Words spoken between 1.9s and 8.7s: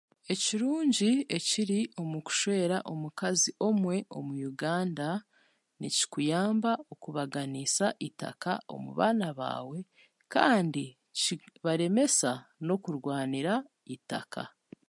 omu kushwera omukazi omwe omu Uganda nikikuyamba okubaganiisa eitaka